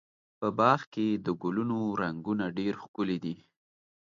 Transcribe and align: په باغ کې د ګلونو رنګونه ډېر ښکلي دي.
په 0.39 0.47
باغ 0.59 0.81
کې 0.93 1.07
د 1.25 1.27
ګلونو 1.41 1.79
رنګونه 2.01 2.45
ډېر 2.57 2.73
ښکلي 2.83 3.17
دي. 3.23 3.35